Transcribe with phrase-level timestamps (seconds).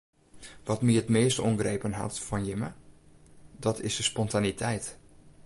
[0.67, 2.73] Wat my it meast oangrepen hat fan jimme
[3.59, 4.97] dat is de spontaniteit.